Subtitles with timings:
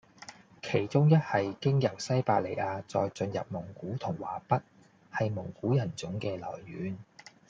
[0.63, 4.59] 其中一系經由西伯利亞再進入蒙古同華北，
[5.13, 6.97] 係蒙古人種嘅來源